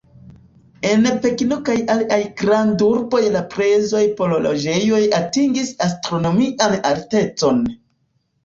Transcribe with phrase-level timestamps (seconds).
[0.91, 7.63] En Pekino kaj aliaj grandurboj la prezoj por loĝejoj atingis astronomian altecon.